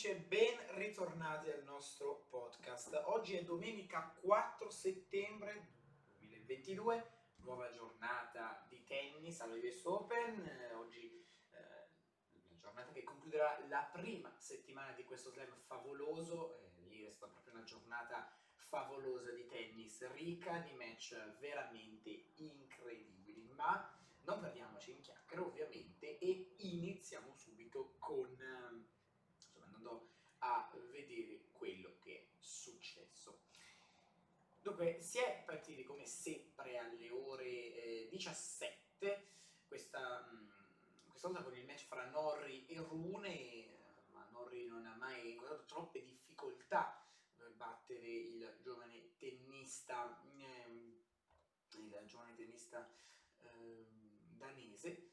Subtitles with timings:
[0.00, 3.02] amici e ben ritornati al nostro podcast.
[3.04, 5.66] Oggi è domenica 4 settembre
[6.20, 7.10] 2022,
[7.42, 10.70] nuova giornata di tennis all'US Open.
[10.76, 11.58] Oggi eh,
[12.48, 16.56] una giornata che concluderà la prima settimana di questo slam favoloso.
[16.60, 23.50] Eh, ieri è stata proprio una giornata favolosa di tennis, ricca di match veramente incredibili.
[23.54, 28.86] Ma non perdiamoci in chiacchiere ovviamente e iniziamo subito con ehm,
[29.80, 30.08] andando
[30.38, 33.40] a vedere quello che è successo.
[34.60, 39.26] Dunque, si è partiti come sempre alle ore eh, 17,
[39.66, 43.66] questa, mh, mm, questa volta con il match fra Norri e Rune,
[44.12, 47.02] ma Norri non ha mai incontrato troppe difficoltà
[47.36, 50.98] per battere il giovane tennista, eh,
[51.72, 52.86] il giovane tennista
[53.42, 53.86] eh,
[54.36, 55.09] danese,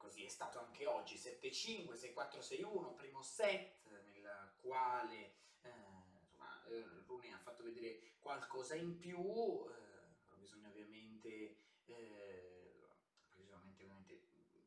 [0.00, 5.70] così è stato anche oggi, 7-5, 6-4, 6-1, primo set nel quale eh,
[6.22, 12.88] insomma, eh, Rune ha fatto vedere qualcosa in più, eh, bisogna ovviamente, eh,
[13.34, 14.22] bisogna ovviamente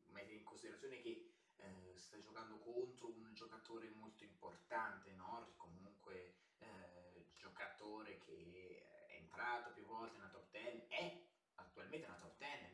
[0.06, 5.52] mettere in considerazione che eh, sta giocando contro un giocatore molto importante, no?
[5.56, 12.36] comunque eh, giocatore che è entrato più volte nella top 10, è attualmente nella top
[12.38, 12.73] 10, il numero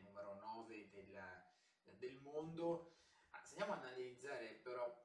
[1.97, 2.95] del mondo.
[3.43, 5.01] Se andiamo ad analizzare però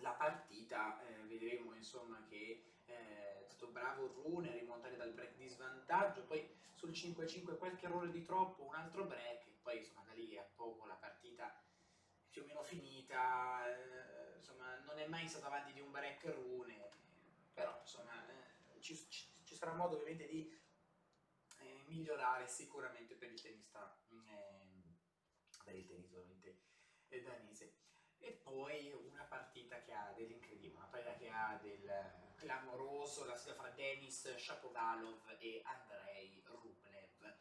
[0.00, 5.36] la partita, eh, vedremo insomma che eh, è stato bravo Rune a rimontare dal break
[5.36, 10.02] di svantaggio, poi sul 5-5 qualche errore di troppo, un altro break, e poi insomma
[10.04, 15.06] da lì a poco la partita è più o meno finita, eh, insomma non è
[15.06, 16.88] mai stato avanti di un break Rune,
[17.52, 20.56] però insomma eh, ci, ci, ci, sarà modo ovviamente di
[21.58, 24.67] eh, migliorare sicuramente per il tennista eh,
[25.76, 26.66] il tennis ovviamente
[27.22, 27.74] danese.
[28.18, 33.54] E poi una partita che ha dell'incredibile, una partita che ha del clamoroso, la sfida
[33.54, 37.36] fra Denis Shapovalov e Andrei Rublev.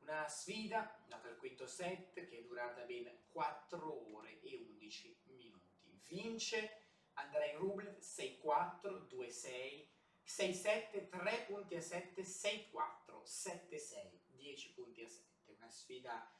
[0.00, 6.00] Una sfida, data il quinto set, che è durata ben 4 ore e 11 minuti.
[6.08, 6.82] Vince
[7.14, 9.86] Andrei Rublev 6-4, 2-6,
[10.26, 15.52] 6-7, 3 punti a 7, 6-4, 7-6, 10 punti a 7.
[15.52, 16.33] Una sfida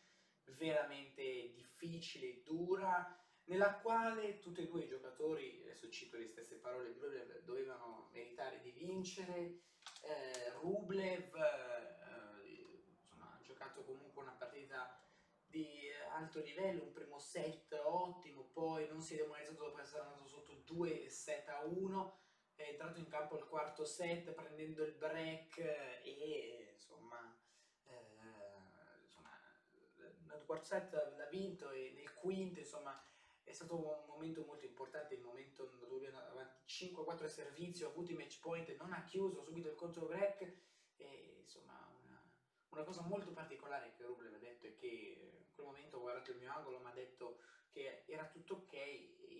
[0.56, 6.56] veramente difficile e dura, nella quale tutti e due i giocatori, adesso cito le stesse
[6.56, 6.96] parole
[7.44, 9.60] dovevano meritare di vincere.
[10.00, 12.44] Eh, Rublev eh,
[12.98, 14.98] insomma, ha giocato comunque una partita
[15.46, 20.26] di alto livello, un primo set ottimo, poi non si è demoralizzato dopo essere andato
[20.26, 22.18] sotto 2 set a 1,
[22.54, 27.36] è entrato in campo al quarto set prendendo il break e insomma,
[27.84, 29.30] eh, insomma
[29.96, 33.00] nel quarto set l'ha vinto e nel quinto insomma
[33.44, 38.14] è stato un momento molto importante, il momento dove avanti 5-4 servizio, ha avuto i
[38.14, 40.40] match point, non ha chiuso subito il contro break
[40.96, 42.20] e insomma una,
[42.70, 46.30] una cosa molto particolare che Rublev ha detto è che in quel momento ho guardato
[46.30, 47.40] il mio angolo mi ha detto
[47.70, 48.72] che era tutto ok,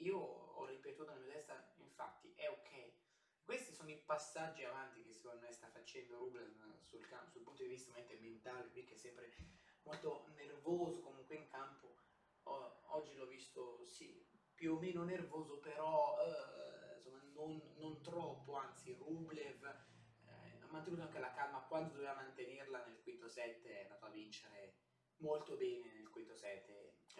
[0.02, 2.92] io ho ripetuto nella mia testa infatti è ok.
[3.42, 6.50] Questi sono i passaggi avanti che secondo me sta facendo Rublev
[6.82, 9.32] sul, sul punto di vista mentale, qui che sempre
[9.84, 11.96] molto nervoso comunque in campo.
[12.44, 18.54] O, oggi l'ho visto, sì, più o meno nervoso, però eh, insomma, non, non, troppo,
[18.54, 23.82] anzi Rublev eh, ha mantenuto anche la calma quando doveva mantenerla nel quinto set, è
[23.82, 24.76] andato a vincere
[25.18, 26.70] molto bene nel quinto set,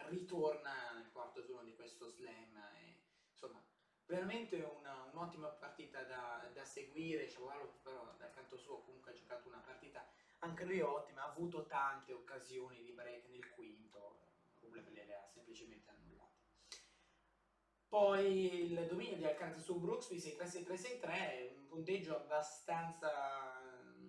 [0.09, 3.01] ritorna nel quarto turno di questo slam, e,
[3.31, 3.65] insomma
[4.07, 9.49] veramente una, un'ottima partita da, da seguire, Shapovalov però dal canto suo comunque ha giocato
[9.49, 10.07] una partita
[10.45, 14.21] anche lui ottima, ha avuto tante occasioni di break nel quinto,
[14.61, 16.43] Rublev le ha semplicemente annullate.
[17.89, 23.11] Poi il dominio di Alcaraz su Brooksby 6-3-6-3-6-3, un punteggio abbastanza
[23.63, 24.09] mm,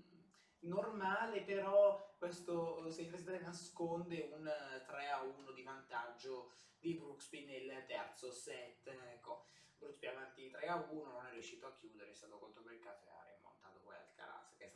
[0.60, 8.88] normale, però questo 6-3-6-3 nasconde un 3-1 di vantaggio di Brooksby nel terzo set.
[8.88, 9.46] Ecco,
[9.78, 13.96] Brooksby avanti 3-1, non è riuscito a chiudere, è stato contromercato e ha rimontato poi
[13.96, 14.72] Alcaraz, che è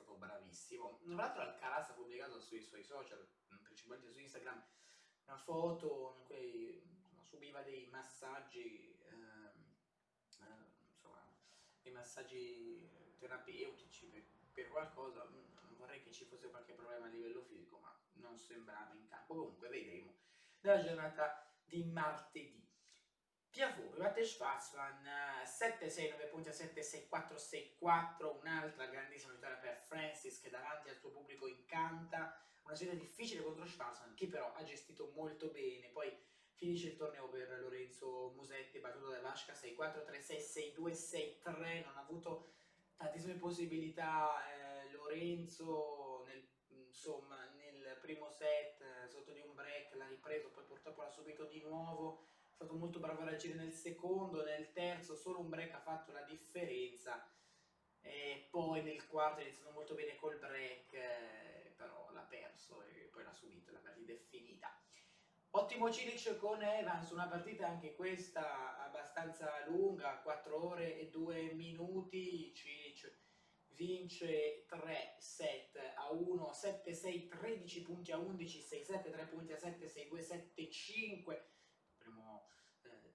[0.60, 1.00] bravissimo.
[1.04, 3.26] Tra l'altro Alcaraz ha pubblicato sui suoi social,
[3.64, 4.62] principalmente su Instagram,
[5.26, 6.84] una foto in cui
[7.22, 9.76] subiva dei massaggi, ehm,
[10.40, 11.24] eh, insomma,
[11.82, 14.24] dei massaggi terapeutici per,
[14.54, 15.24] per, qualcosa.
[15.24, 19.36] Non vorrei che ci fosse qualche problema a livello fisico, ma non sembrava in campo.
[19.36, 20.14] Comunque vedremo
[20.62, 22.68] nella giornata di martedì.
[23.52, 25.04] Tiafoe batte Schwarzman
[25.44, 27.36] 7-6, 9 punti a 7, 6-4,
[27.82, 33.44] 6-4, un'altra grandissima vittoria per Francis che davanti al suo pubblico incanta, una sfida difficile
[33.44, 36.16] contro Schwarzman che però ha gestito molto bene, poi
[36.60, 40.92] Finisce il torneo per Lorenzo Musetti, battuto da Vasca 6-4, 3-6, 6-2,
[41.42, 42.52] 6-3, non ha avuto
[42.98, 50.08] tantissime possibilità eh, Lorenzo nel, insomma, nel primo set eh, sotto di un break l'ha
[50.08, 52.26] ripreso, poi purtroppo l'ha subito di nuovo,
[52.60, 56.24] stato molto bravo a reagire nel secondo, nel terzo solo un break ha fatto la
[56.24, 57.26] differenza
[58.02, 63.08] e poi nel quarto è iniziato molto bene col break, eh, però l'ha perso e
[63.14, 64.78] poi l'ha subito, la partita è finita.
[65.52, 72.54] Ottimo Cilic con Evans, una partita anche questa abbastanza lunga, 4 ore e 2 minuti.
[72.54, 73.20] Cilic
[73.68, 79.54] vince 3 7 a 1, 7 6, 13 punti a 11, 6 7, 3 punti
[79.54, 81.54] a 7, 6 2, 7 5.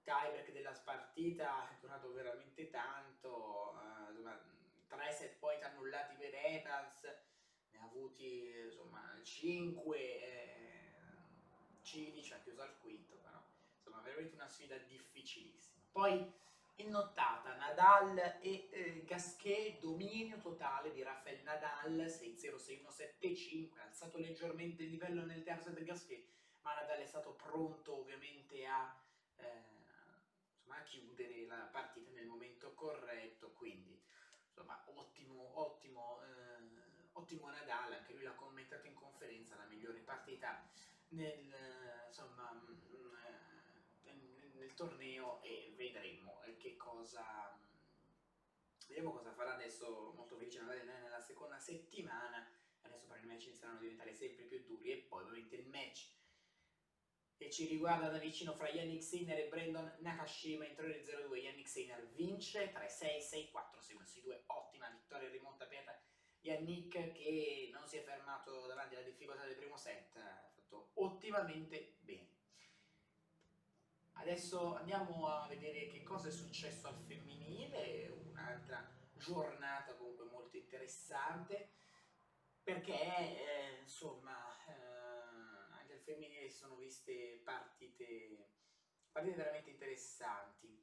[0.04, 3.78] Tiebreak della partita, è durato veramente tanto.
[3.80, 4.52] Eh,
[4.86, 7.02] 3 set point annullati per Evans,
[7.70, 9.98] ne ha avuti insomma 5.
[9.98, 10.62] Eh,
[11.82, 13.42] Cilic ha chiuso al quinto, però
[13.76, 15.82] insomma veramente una sfida difficilissima.
[15.90, 16.32] Poi
[16.76, 22.88] in nottata Nadal e eh, Gasquet, dominio totale di Rafael Nadal, 6-0, 6-1,
[23.20, 26.26] 7-5, ha alzato leggermente il livello nel terzo del Gasquet,
[26.62, 28.96] ma Nadal è stato pronto ovviamente a,
[29.36, 29.62] eh,
[30.64, 34.00] insomma, chiudere la partita nel momento corretto, quindi
[34.46, 40.66] insomma ottimo, ottimo, eh, ottimo Nadal, anche lui l'ha commentato in conferenza, la migliore partita
[41.08, 41.52] nel,
[42.06, 43.14] insomma, mm,
[44.04, 47.58] nel, nel torneo e vedremo che cosa
[48.86, 52.46] vediamo cosa farà adesso molto felice nella seconda settimana.
[52.82, 56.13] Adesso per i match inizieranno a diventare sempre più duri e poi ovviamente il match
[57.44, 62.10] che ci riguarda da vicino fra Yannick Sinner e Brandon Nakashima in 3-0-2 Yannick Sinner
[62.14, 63.80] vince 3-6, 6-4,
[64.24, 66.02] 6-2 ottima vittoria rimonta per
[66.40, 70.18] Yannick che non si è fermato davanti alla difficoltà del primo set
[70.74, 72.32] fatto ottimamente bene.
[74.14, 81.72] Adesso andiamo a vedere che cosa è successo al femminile, un'altra giornata comunque molto interessante,
[82.62, 84.93] perché eh, insomma eh,
[86.04, 88.50] femminile si sono viste partite,
[89.10, 90.82] partite veramente interessanti.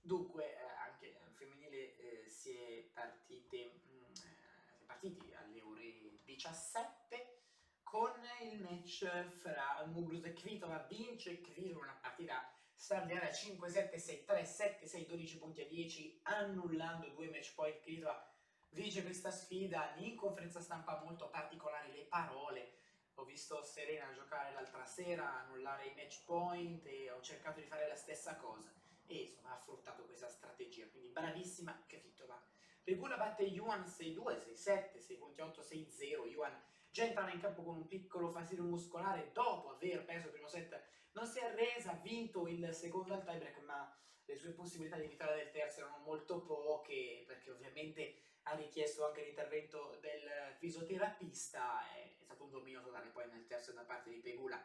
[0.00, 5.32] Dunque, eh, anche al femminile eh, si, è partite, mh, mm, eh, si è partiti
[5.34, 7.42] alle ore 17
[7.82, 8.12] con
[8.42, 9.06] il match
[9.40, 15.66] fra Mugruz e Kvitova vince Kvitova una partita straordinaria 5-7, 6-3, 7-6, 12 punti a
[15.66, 18.34] 10 annullando due match point Kvitova
[18.70, 22.82] vince questa sfida in conferenza stampa molto particolari le parole
[23.14, 27.88] ho visto Serena giocare l'altra sera annullare i match point e ho cercato di fare
[27.88, 28.72] la stessa cosa.
[29.06, 32.42] E insomma ha fruttato questa strategia quindi bravissima Kvitova
[32.82, 36.58] Pegula batte Yuan 6-2, 6-7, 6 punti 8, 6-0 Yuan
[36.94, 40.80] già entrava in campo con un piccolo fastidio muscolare dopo aver perso il primo set,
[41.14, 43.92] non si è arresa, ha vinto il secondo al tiebreak, ma
[44.24, 49.24] le sue possibilità di vittoria del terzo erano molto poche, perché ovviamente ha richiesto anche
[49.24, 52.13] l'intervento del fisioterapista, è,
[52.44, 54.62] un dominio totale poi nel terzo da parte di Pegula.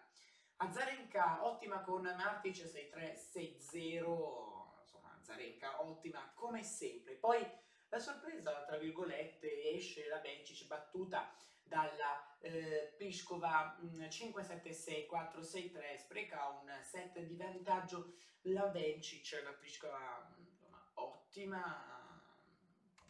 [0.57, 7.15] Azarenka ottima con Martic 6-3-6-0, insomma Azarenka ottima come sempre.
[7.15, 7.45] Poi
[7.87, 11.33] la sorpresa, tra virgolette, esce la Bencic battuta
[11.63, 20.91] dalla eh, Pliskova 5-7-6, 4-6-3, spreca un set di vantaggio la Bencic, la Pliskova insomma,
[20.95, 22.21] ottima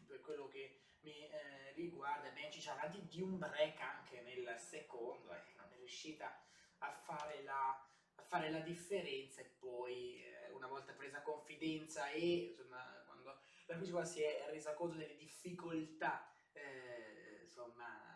[0.06, 5.54] per quello che mi eh, riguarda, Bencic avanti di un break anche nel secondo, eh,
[5.56, 6.42] non è riuscita
[6.80, 7.70] a fare la,
[8.16, 13.76] a fare la differenza e poi eh, una volta presa confidenza e insomma quando la
[13.76, 18.10] Pliskova si è resa conto delle difficoltà eh, insomma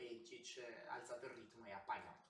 [0.00, 2.28] Bencic eh, ha alzato il ritmo e ha pagato.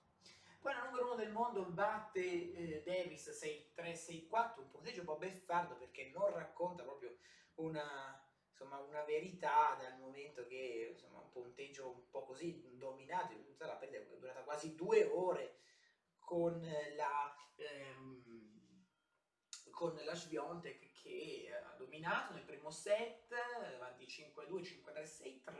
[0.59, 5.75] Poi la numero uno del mondo batte eh, Davis 6-3-6-4, un punteggio un po' beffardo
[5.75, 7.17] perché non racconta proprio
[7.55, 8.21] una,
[8.61, 13.97] insomma, una verità dal momento che insomma, un punteggio un po' così dominato, la partita
[13.97, 15.59] è durata quasi due ore
[16.19, 16.61] con
[16.95, 18.85] la, ehm,
[19.71, 23.31] con la Sviontek che ha dominato nel primo set,
[23.75, 25.53] avanti 5-2, 5-3, 6-3,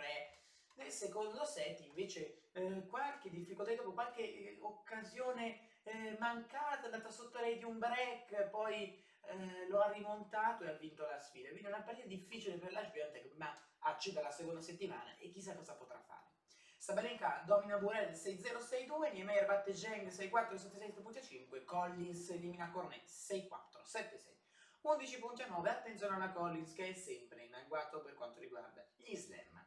[0.76, 7.40] nel secondo set invece eh, qualche difficoltà, dopo qualche eh, occasione eh, mancata, andata sotto
[7.40, 11.50] lei di un break, poi eh, lo ha rimontato e ha vinto la sfida.
[11.50, 15.56] Quindi è una partita difficile per la Swiatek, ma accede alla seconda settimana e chissà
[15.56, 16.30] cosa potrà fare.
[16.78, 23.48] Sabalenka domina Burel 6-0-6-2, Niemeyer batte Zheng 6-4, 7-6, Collins elimina Cornet 6-4,
[23.86, 24.40] 7-6.
[24.82, 28.84] 11 punti a 9, attenzione alla Collins che è sempre in agguato per quanto riguarda
[28.96, 29.64] gli slam.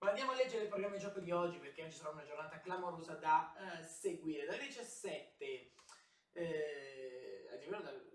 [0.00, 2.60] Ma andiamo a leggere il programma di gioco di oggi perché oggi sarà una giornata
[2.60, 4.44] clamorosa da uh, seguire.
[4.44, 5.72] Dalle 17
[6.32, 7.20] eh,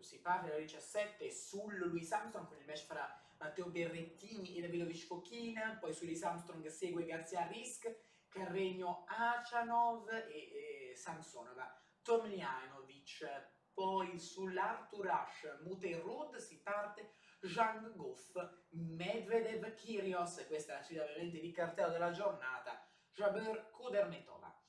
[0.05, 5.05] si parte alle 17 sul Louis Armstrong con il match fra Matteo Berrettini e Davidovic
[5.05, 7.93] Fokina, poi su Louis Armstrong segue Garzia Risk,
[8.29, 13.27] Carregno Achanov e, e Samsonova Tomljanovic,
[13.73, 17.09] poi sull'Arthur Ashe Muterud si parte
[17.41, 18.35] Zhang Goff,
[18.69, 24.64] Medvedev Kyrgios, questa è la sfida ovviamente di cartello della giornata, Jabeur Kudermetova.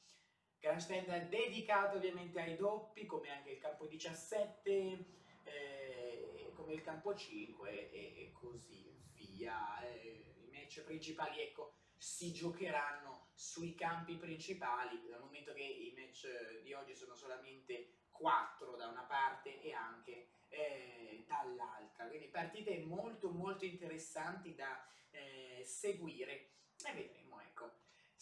[0.61, 5.05] Grandstand dedicato ovviamente ai doppi, come anche il campo 17,
[5.45, 9.81] eh, come il campo 5 e, e così via.
[9.83, 16.63] Eh, I match principali, ecco, si giocheranno sui campi principali, dal momento che i match
[16.63, 22.07] di oggi sono solamente 4 da una parte e anche eh, dall'altra.
[22.07, 26.51] Quindi partite molto molto interessanti da eh, seguire
[26.85, 27.26] e vedremo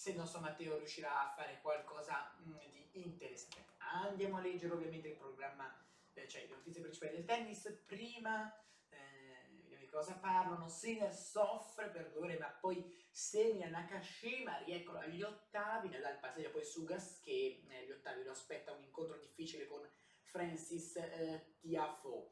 [0.05, 2.59] se il nostro Matteo riuscirà a fare qualcosa mm,
[2.91, 3.73] di interessante.
[3.79, 5.75] Andiamo a leggere ovviamente il programma,
[6.13, 7.83] eh, cioè le notizie principali del tennis.
[7.87, 8.55] Prima
[8.91, 10.69] eh, di cosa parlano?
[10.69, 16.85] Sinner soffre per due ma poi Semina Nakashima rieccolo agli ottavi, Nadal passaggio poi su
[16.85, 19.89] Gasquet, negli eh, ottavi lo aspetta un incontro difficile con
[20.21, 22.29] Francis eh, Tiafoe.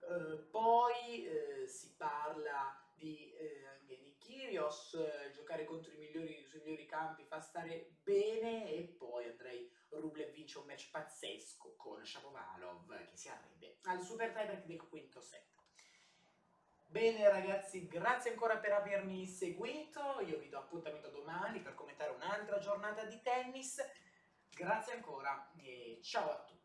[0.00, 3.34] Eh, poi eh, si parla di
[4.36, 9.72] Kyrgios, eh, giocare contro i migliori, sui migliori campi fa stare bene e poi Andrei
[9.88, 15.22] Rublev vince un match pazzesco con Shapovalov che si arrende al super tiebreak del quinto
[15.22, 15.54] set.
[16.88, 22.58] Bene ragazzi, grazie ancora per avermi seguito, io vi do appuntamento domani per commentare un'altra
[22.58, 23.82] giornata di tennis,
[24.50, 26.55] grazie ancora e ciao a tutti.